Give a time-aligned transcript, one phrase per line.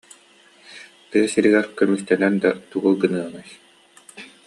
[1.09, 3.47] Тыа сиригэр көмүстэнэн да тугу гыныаҥый